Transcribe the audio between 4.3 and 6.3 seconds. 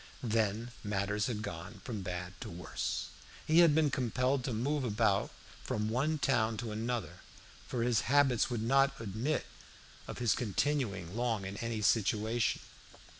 to move about from one